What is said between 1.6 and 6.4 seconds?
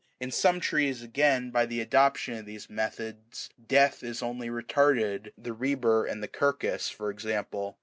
the adoption of these methods death is only retarded, the robur and the